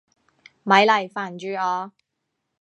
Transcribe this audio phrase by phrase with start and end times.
[0.63, 1.91] 咪嚟煩住我！